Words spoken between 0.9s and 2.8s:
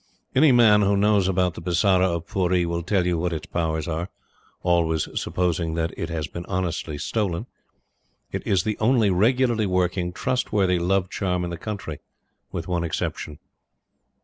knows about the Bisara of Pooree